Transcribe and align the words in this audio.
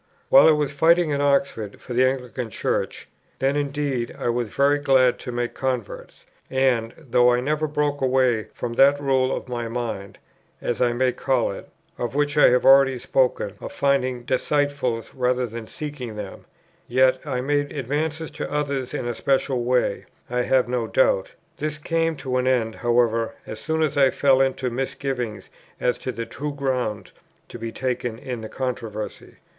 While 0.29 0.47
I 0.47 0.51
was 0.51 0.71
fighting 0.71 1.11
in 1.11 1.21
Oxford 1.21 1.79
for 1.79 1.93
the 1.93 2.03
Anglican 2.03 2.49
Church, 2.49 3.07
then 3.37 3.55
indeed 3.55 4.15
I 4.17 4.29
was 4.29 4.47
very 4.47 4.79
glad 4.79 5.19
to 5.19 5.31
make 5.31 5.53
converts, 5.53 6.25
and, 6.49 6.91
though 6.97 7.31
I 7.31 7.39
never 7.39 7.67
broke 7.67 8.01
away 8.01 8.45
from 8.51 8.73
that 8.73 8.99
rule 8.99 9.31
of 9.31 9.47
my 9.47 9.67
mind, 9.67 10.17
(as 10.59 10.81
I 10.81 10.91
may 10.91 11.11
call 11.11 11.51
it,) 11.51 11.69
of 11.99 12.15
which 12.15 12.35
I 12.35 12.49
have 12.49 12.65
already 12.65 12.97
spoken, 12.97 13.53
of 13.61 13.73
finding 13.73 14.23
disciples 14.23 15.13
rather 15.13 15.45
than 15.45 15.67
seeking 15.67 16.15
them, 16.15 16.45
yet, 16.87 17.21
that 17.21 17.29
I 17.29 17.41
made 17.41 17.71
advances 17.71 18.31
to 18.31 18.51
others 18.51 18.95
in 18.95 19.07
a 19.07 19.13
special 19.13 19.63
way, 19.63 20.05
I 20.31 20.41
have 20.41 20.67
no 20.67 20.87
doubt; 20.87 21.33
this 21.57 21.77
came 21.77 22.15
to 22.15 22.37
an 22.37 22.47
end, 22.47 22.73
however, 22.73 23.35
as 23.45 23.59
soon 23.59 23.83
as 23.83 23.97
I 23.97 24.09
fell 24.09 24.41
into 24.41 24.71
misgivings 24.71 25.51
as 25.79 25.99
to 25.99 26.11
the 26.11 26.25
true 26.25 26.55
ground 26.55 27.11
to 27.49 27.59
be 27.59 27.71
taken 27.71 28.17
in 28.17 28.41
the 28.41 28.49
controversy. 28.49 29.35